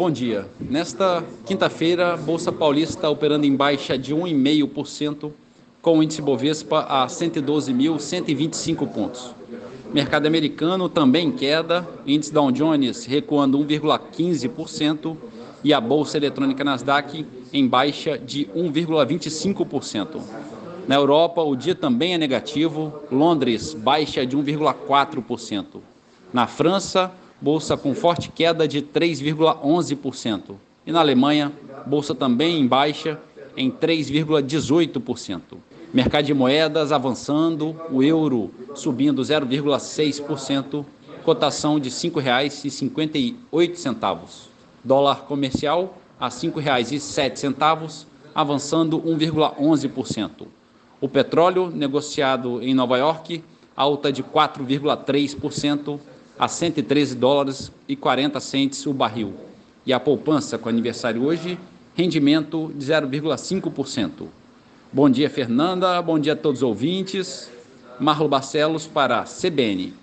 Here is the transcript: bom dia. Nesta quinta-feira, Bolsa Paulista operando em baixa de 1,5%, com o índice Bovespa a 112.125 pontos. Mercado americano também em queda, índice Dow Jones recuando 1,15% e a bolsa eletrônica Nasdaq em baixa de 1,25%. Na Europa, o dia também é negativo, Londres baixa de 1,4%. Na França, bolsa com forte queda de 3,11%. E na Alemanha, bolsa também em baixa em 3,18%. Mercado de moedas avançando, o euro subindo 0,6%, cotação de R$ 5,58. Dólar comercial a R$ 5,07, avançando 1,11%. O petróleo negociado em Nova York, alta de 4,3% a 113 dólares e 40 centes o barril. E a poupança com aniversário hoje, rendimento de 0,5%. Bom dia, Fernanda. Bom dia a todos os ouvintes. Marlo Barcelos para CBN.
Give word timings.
bom 0.00 0.10
dia. 0.10 0.48
Nesta 0.58 1.22
quinta-feira, 1.44 2.16
Bolsa 2.16 2.50
Paulista 2.50 3.10
operando 3.10 3.44
em 3.44 3.54
baixa 3.54 3.98
de 3.98 4.14
1,5%, 4.14 5.30
com 5.82 5.98
o 5.98 6.02
índice 6.02 6.22
Bovespa 6.22 6.86
a 6.88 7.06
112.125 7.06 8.88
pontos. 8.88 9.34
Mercado 9.92 10.24
americano 10.24 10.88
também 10.88 11.28
em 11.28 11.32
queda, 11.32 11.86
índice 12.06 12.32
Dow 12.32 12.50
Jones 12.50 13.04
recuando 13.04 13.58
1,15% 13.58 15.18
e 15.62 15.74
a 15.74 15.78
bolsa 15.78 16.16
eletrônica 16.16 16.64
Nasdaq 16.64 17.26
em 17.52 17.68
baixa 17.68 18.16
de 18.16 18.46
1,25%. 18.56 20.18
Na 20.88 20.94
Europa, 20.94 21.42
o 21.42 21.54
dia 21.54 21.74
também 21.74 22.14
é 22.14 22.18
negativo, 22.18 23.02
Londres 23.12 23.74
baixa 23.74 24.24
de 24.24 24.34
1,4%. 24.34 25.82
Na 26.32 26.46
França, 26.46 27.12
bolsa 27.40 27.76
com 27.76 27.94
forte 27.94 28.30
queda 28.30 28.68
de 28.68 28.82
3,11%. 28.82 30.56
E 30.86 30.92
na 30.92 31.00
Alemanha, 31.00 31.50
bolsa 31.86 32.14
também 32.14 32.60
em 32.60 32.66
baixa 32.66 33.18
em 33.56 33.70
3,18%. 33.70 35.40
Mercado 35.92 36.26
de 36.26 36.34
moedas 36.34 36.92
avançando, 36.92 37.74
o 37.90 38.00
euro 38.02 38.50
subindo 38.74 39.22
0,6%, 39.22 40.84
cotação 41.24 41.80
de 41.80 41.88
R$ 41.88 41.94
5,58. 41.94 44.50
Dólar 44.84 45.22
comercial 45.22 45.96
a 46.18 46.26
R$ 46.26 46.32
5,07, 46.32 48.06
avançando 48.34 49.00
1,11%. 49.00 50.46
O 51.00 51.08
petróleo 51.08 51.70
negociado 51.70 52.62
em 52.62 52.74
Nova 52.74 52.98
York, 52.98 53.42
alta 53.74 54.12
de 54.12 54.22
4,3% 54.22 55.98
a 56.40 56.48
113 56.48 57.16
dólares 57.16 57.70
e 57.86 57.94
40 57.94 58.40
centes 58.40 58.86
o 58.86 58.94
barril. 58.94 59.34
E 59.84 59.92
a 59.92 60.00
poupança 60.00 60.56
com 60.56 60.70
aniversário 60.70 61.22
hoje, 61.22 61.58
rendimento 61.94 62.72
de 62.74 62.86
0,5%. 62.86 64.26
Bom 64.90 65.10
dia, 65.10 65.28
Fernanda. 65.28 66.00
Bom 66.00 66.18
dia 66.18 66.32
a 66.32 66.36
todos 66.36 66.60
os 66.60 66.62
ouvintes. 66.62 67.50
Marlo 68.00 68.26
Barcelos 68.26 68.86
para 68.86 69.24
CBN. 69.24 69.99